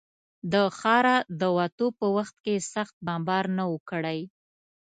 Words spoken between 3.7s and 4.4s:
و کړی.